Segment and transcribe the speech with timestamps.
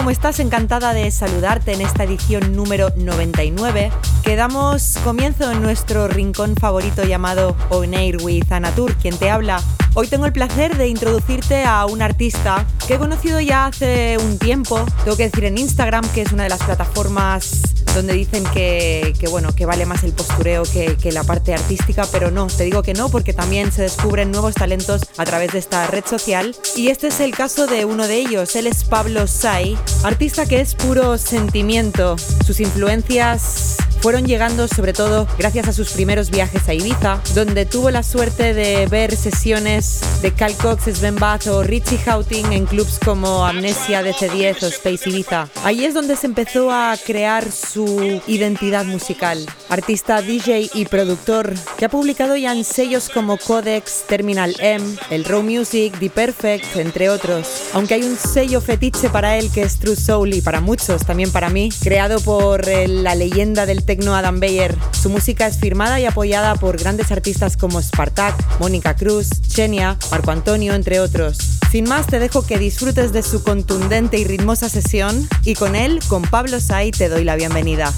[0.00, 0.40] ¿Cómo estás?
[0.40, 3.92] Encantada de saludarte en esta edición número 99
[4.22, 9.62] que damos comienzo en nuestro rincón favorito llamado On Air with Anatur, quien te habla.
[9.92, 14.38] Hoy tengo el placer de introducirte a un artista que he conocido ya hace un
[14.38, 19.14] tiempo, tengo que decir en Instagram, que es una de las plataformas donde dicen que,
[19.30, 22.82] bueno, que vale más el postureo que, que, la parte artística, pero no, te digo
[22.82, 26.54] que no, porque también se descubren nuevos talentos a través de esta red social.
[26.76, 30.60] Y este es el caso de uno de ellos, él es Pablo Sai, artista que
[30.60, 32.16] es puro sentimiento.
[32.44, 37.90] Sus influencias fueron llegando sobre todo gracias a sus primeros viajes a Ibiza, donde tuvo
[37.90, 42.98] la suerte de ver sesiones de Cal Cox, Sven Bath o Richie Houghton en clubs
[42.98, 45.48] como Amnesia, DC10 o Space Ibiza.
[45.64, 49.46] Ahí es donde se empezó a crear su identidad musical.
[49.68, 55.24] Artista, DJ y productor que ha publicado ya en sellos como Codex, Terminal M, el
[55.24, 57.46] Raw Music, The Perfect, entre otros.
[57.74, 61.30] Aunque hay un sello fetiche para él que es True Soul y para muchos, también
[61.30, 64.78] para mí, creado por la leyenda del tecno Adam Beyer.
[64.92, 70.30] Su música es firmada y apoyada por grandes artistas como Spartak, Mónica Cruz, Chenia, Marco
[70.30, 71.38] Antonio, entre otros.
[71.72, 75.98] Sin más, te dejo que disfrutes de su contundente y ritmosa sesión y con él,
[76.06, 77.92] con Pablo Sai, te doy la bienvenida.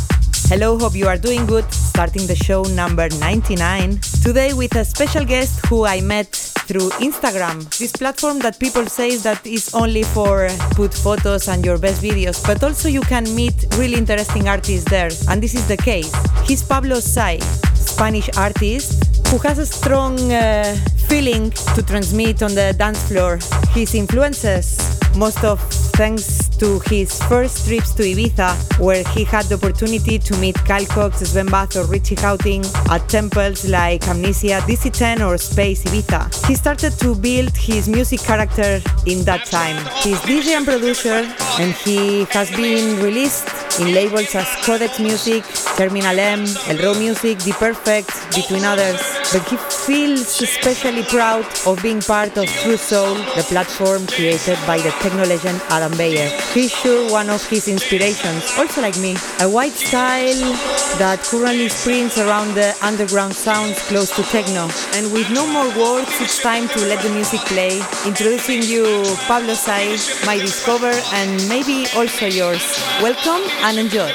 [0.50, 1.64] Hello, hope you are doing good.
[1.70, 4.00] Starting the show number 99.
[4.22, 9.16] Today with a special guest who I met through Instagram, this platform that people say
[9.18, 13.66] that is only for put photos and your best videos, but also you can meet
[13.76, 16.12] really interesting artists there, and this is the case.
[16.44, 17.38] He's Pablo Sai,
[17.74, 20.76] Spanish artist who has a strong uh,
[21.12, 23.38] feeling to transmit on the dance floor.
[23.74, 25.60] His influences, most of
[25.92, 30.86] thanks to his first trips to Ibiza, where he had the opportunity to meet Kyle
[30.86, 36.46] Cox, Sven Bath, or Richie Houghton at temples like Amnesia, DC10, or Space Ibiza.
[36.46, 39.76] He started to build his music character in that time.
[40.02, 41.28] He's DJ and producer,
[41.60, 43.48] and he has been released
[43.80, 45.44] in labels as Codex Music,
[45.76, 49.00] Terminal M, El Music, The Perfect, between others.
[49.32, 54.78] But he feels especially proud of being part of True Soul, the platform created by
[54.78, 56.28] the techno legend Adam Beyer.
[56.52, 60.40] He's sure one of his inspirations, also like me, a white style
[60.98, 64.68] that currently sprints around the underground sounds close to techno.
[64.94, 67.80] And with no more words, it's time to let the music play.
[68.06, 68.84] Introducing you
[69.26, 69.96] Pablo Sai,
[70.26, 72.62] my discover, and maybe also yours.
[73.00, 74.12] Welcome and enjoy.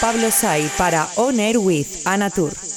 [0.00, 2.69] Pablo Sai para On Air with Anatur.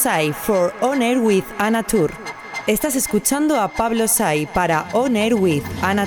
[0.00, 2.10] Sai for On Air with Anna Tour.
[2.66, 6.06] Estás escuchando a Pablo Sai para On Air with Anna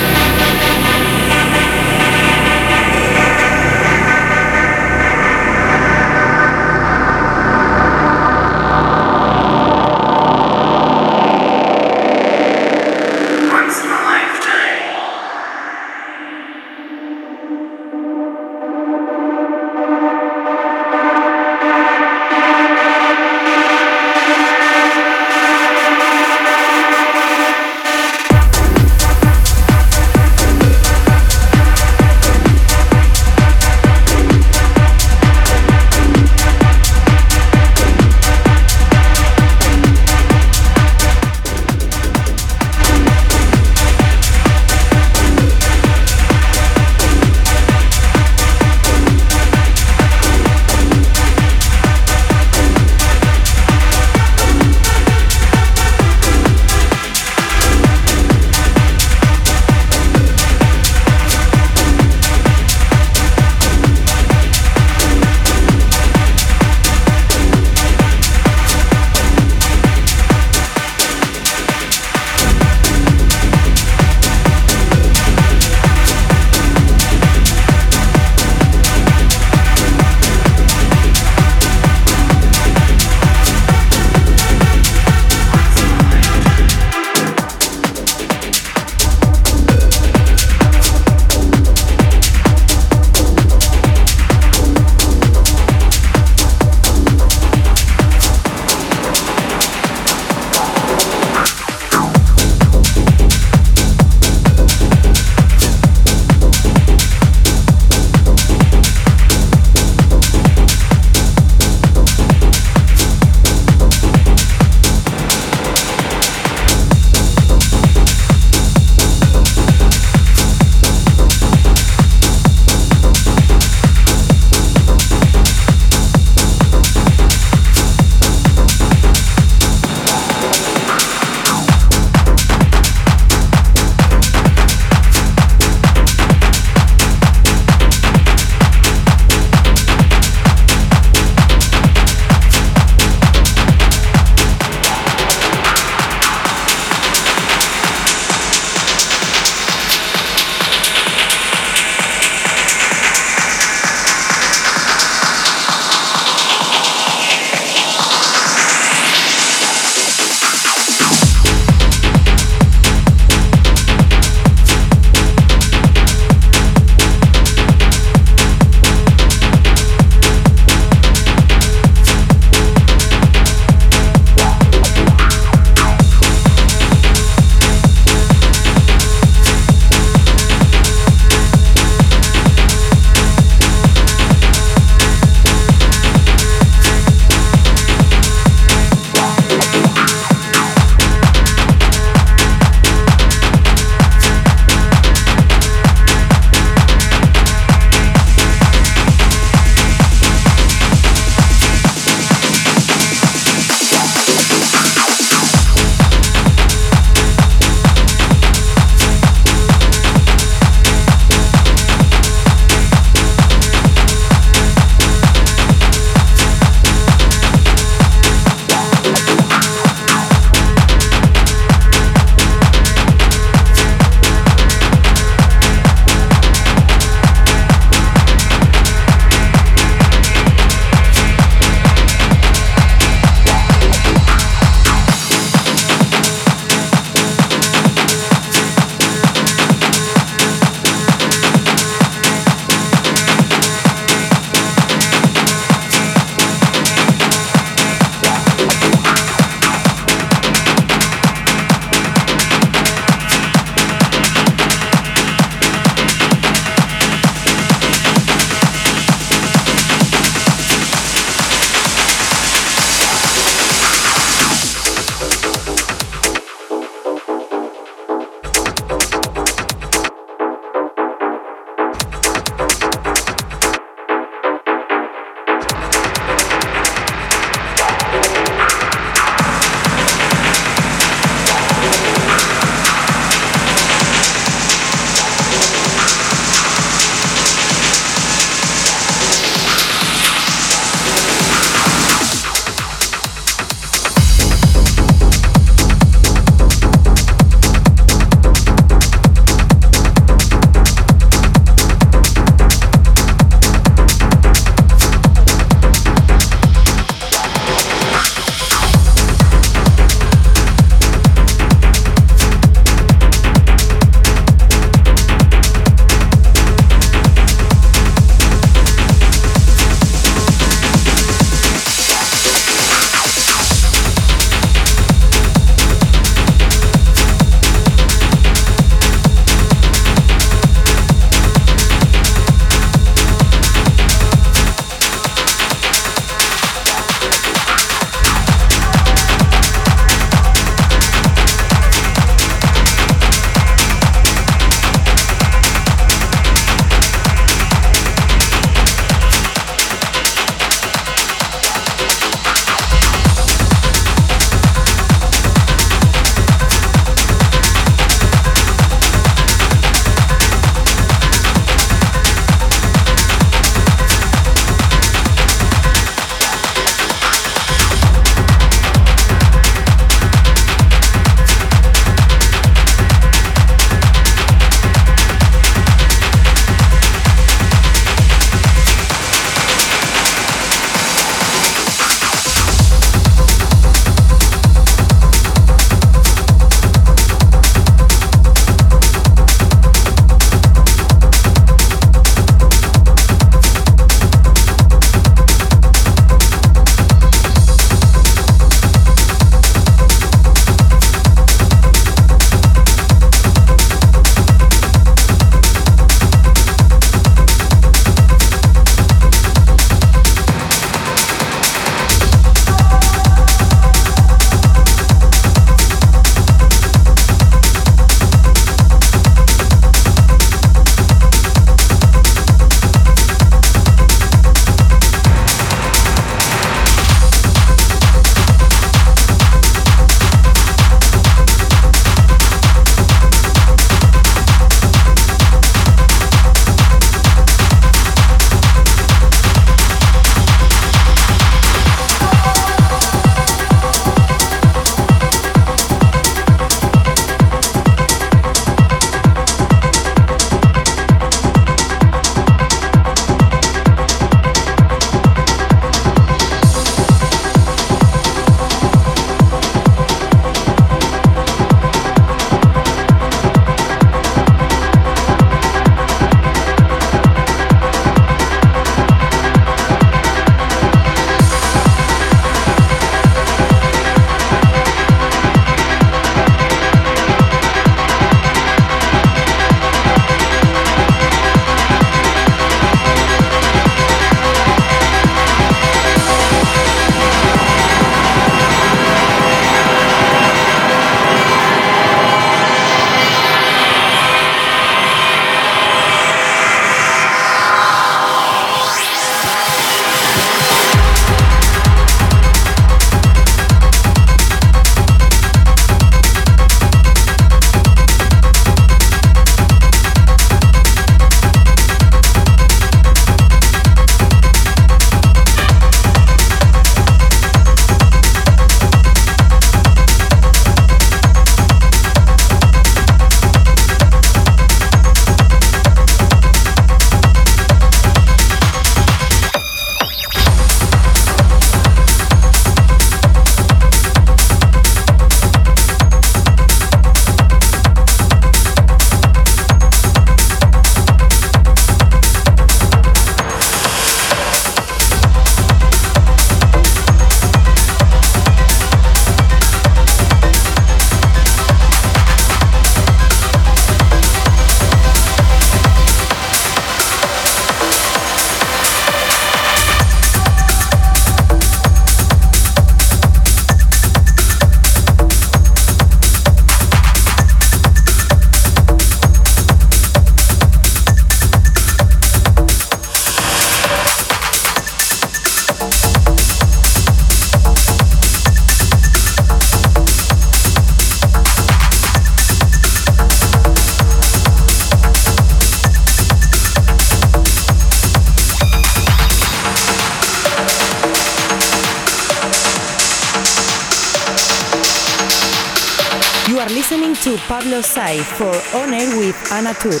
[598.16, 600.00] For On Air with Anna Tour.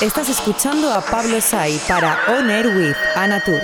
[0.00, 3.60] Estás escuchando a Pablo Sai para On Air with Anna Tour.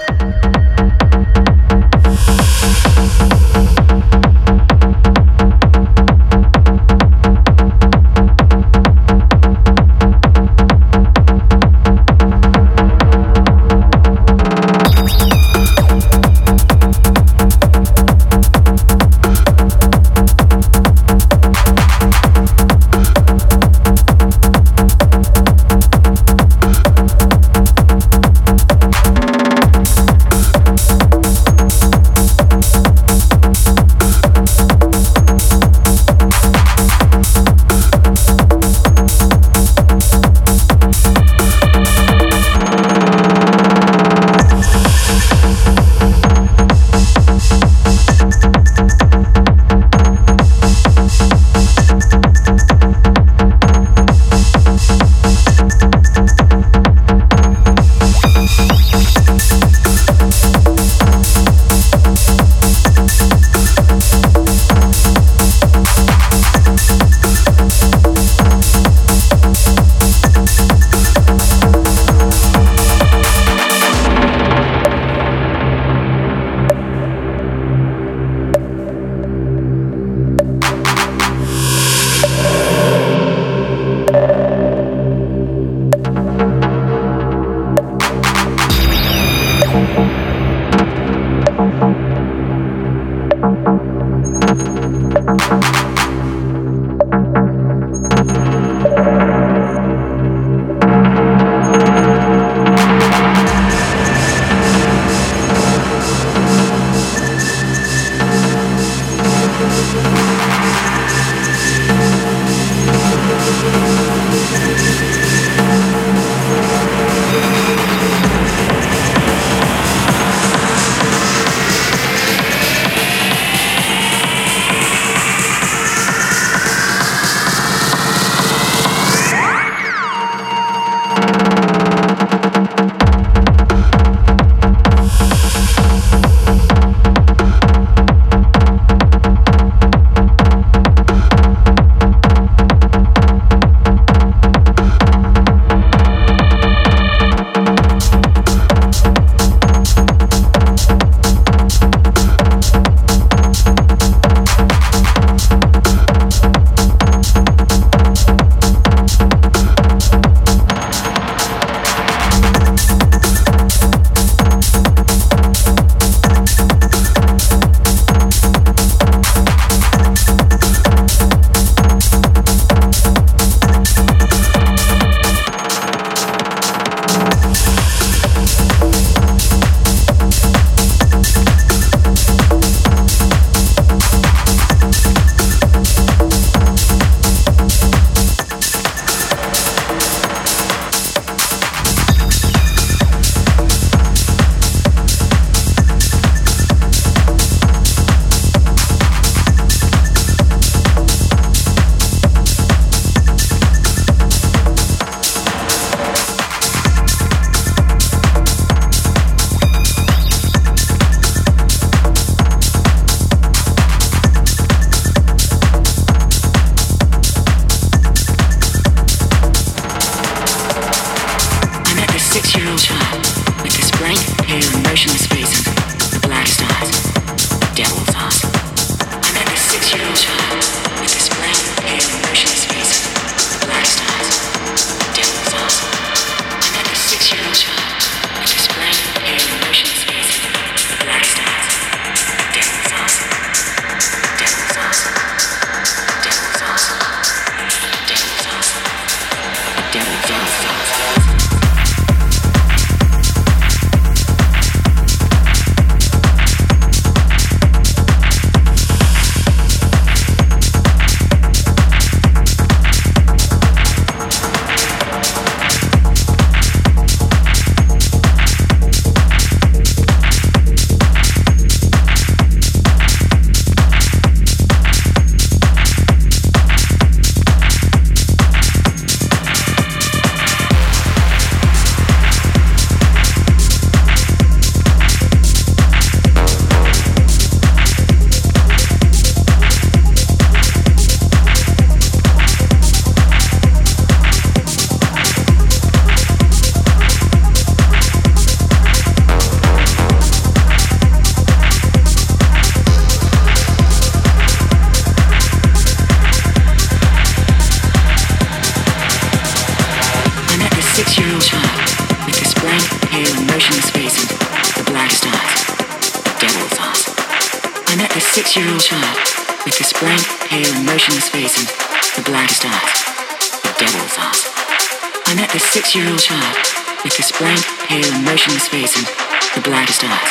[325.87, 326.59] Six-year-old child
[327.07, 329.07] with this blank, pale, motionless face and
[329.55, 330.31] the blackest eyes,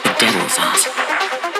[0.00, 0.88] the devil's eyes.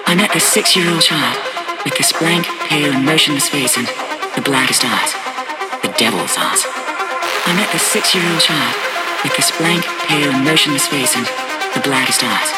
[0.09, 1.37] I met this six-year-old child
[1.85, 3.85] with this blank, pale, motionless face and
[4.33, 5.13] the blackest eyes,
[5.85, 6.65] the devil's eyes.
[7.45, 8.75] I met this six-year-old child
[9.21, 11.29] with this blank, pale, motionless face and
[11.77, 12.49] the blackest eyes,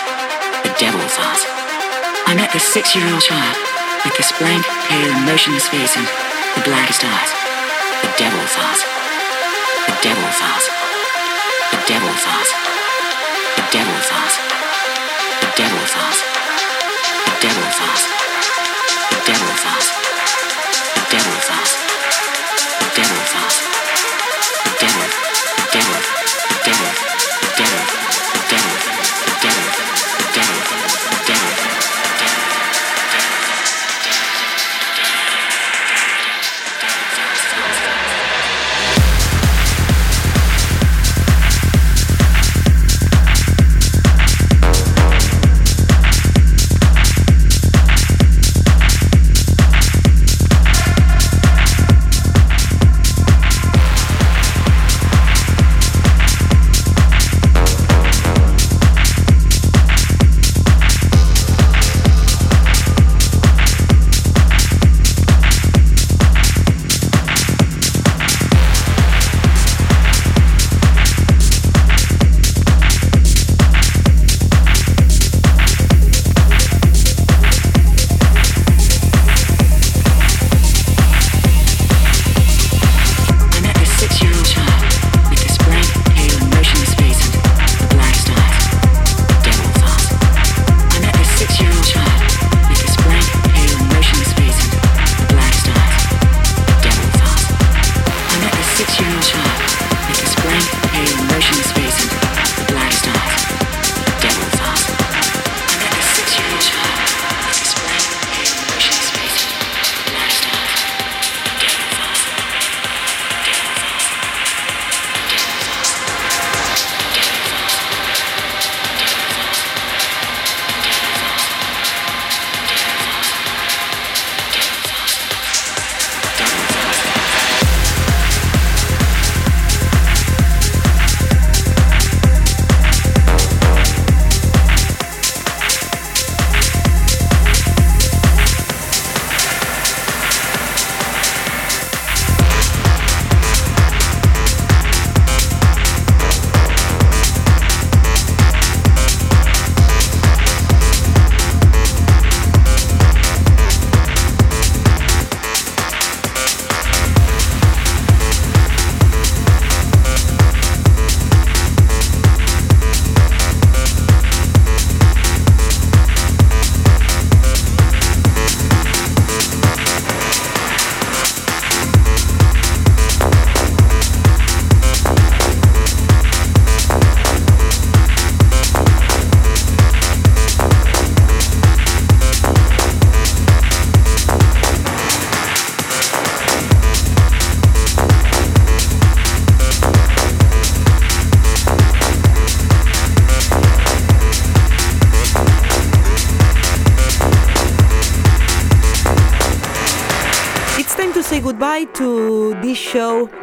[0.63, 1.43] the devil's eyes.
[2.31, 3.59] I met this six-year-old child
[4.07, 6.07] with this blank, pale, motionless face and
[6.55, 7.31] the blackest eyes,
[8.07, 9.00] the devil's eyes,
[9.91, 10.67] the devil's eyes,
[11.73, 12.51] the devil's eyes,
[13.57, 14.37] the devil's eyes,
[15.41, 16.19] the devil's eyes,
[17.27, 18.05] the devil's eyes,
[19.11, 19.89] the devil's eyes,
[20.95, 21.80] the devil's eyes,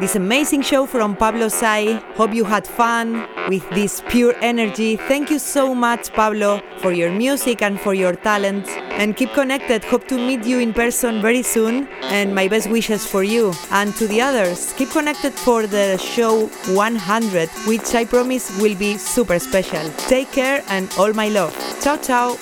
[0.00, 2.02] this amazing show from Pablo Sai.
[2.16, 4.96] Hope you had fun with this pure energy.
[4.96, 8.87] Thank you so much, Pablo, for your music and for your talent.
[8.98, 9.84] And keep connected.
[9.84, 11.88] Hope to meet you in person very soon.
[12.10, 14.74] And my best wishes for you and to the others.
[14.76, 19.88] Keep connected for the show 100, which I promise will be super special.
[20.08, 21.54] Take care and all my love.
[21.80, 22.36] Ciao, ciao.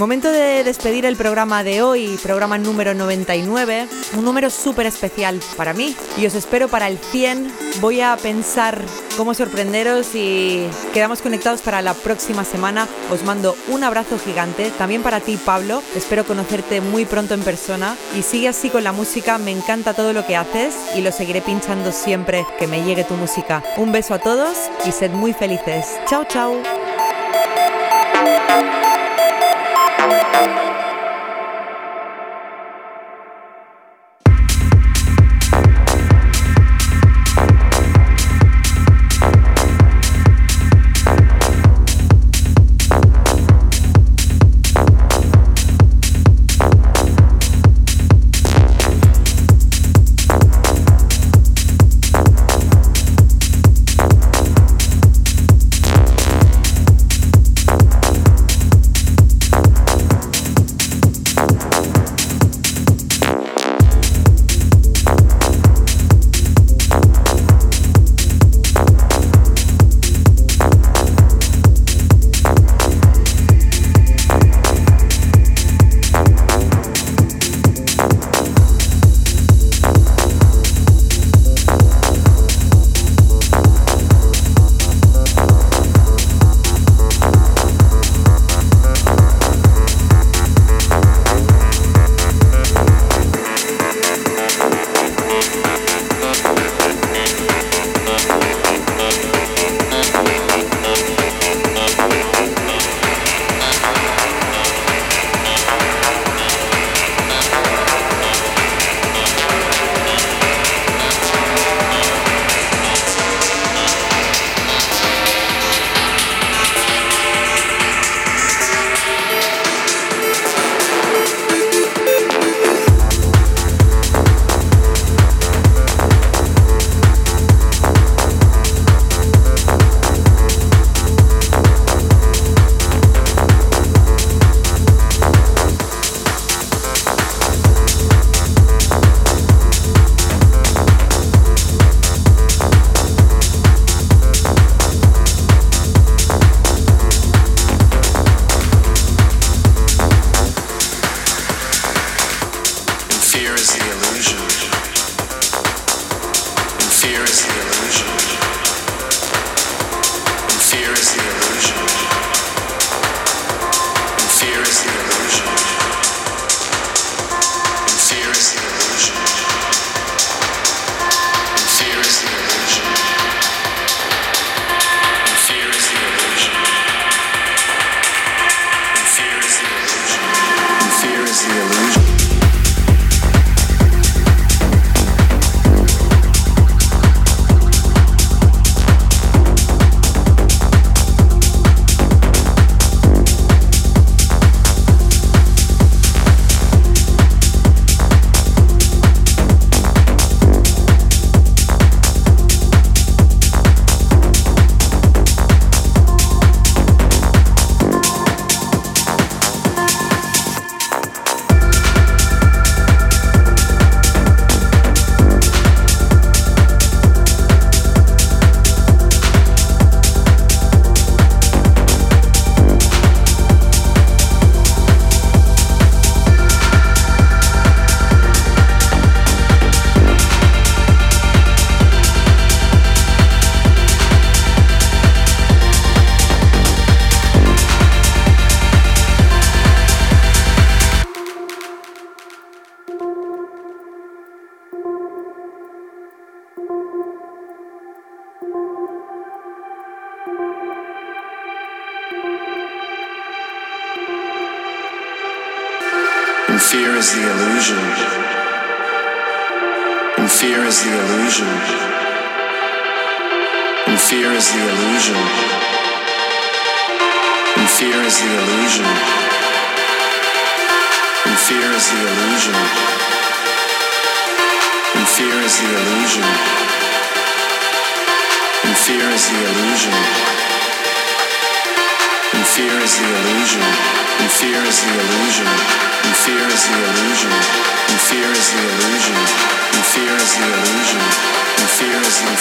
[0.00, 3.86] Momento de despedir el programa de hoy, programa número 99,
[4.16, 7.52] un número súper especial para mí y os espero para el 100.
[7.80, 8.80] Voy a pensar
[9.20, 12.88] cómo sorprenderos y quedamos conectados para la próxima semana.
[13.10, 17.98] Os mando un abrazo gigante, también para ti Pablo, espero conocerte muy pronto en persona
[18.16, 21.42] y sigue así con la música, me encanta todo lo que haces y lo seguiré
[21.42, 23.62] pinchando siempre que me llegue tu música.
[23.76, 24.56] Un beso a todos
[24.86, 25.84] y sed muy felices.
[26.08, 26.54] Chao, chao.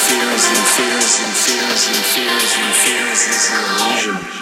[0.10, 3.22] Fears and fears and fears and fears and fears
[3.53, 4.39] an fears.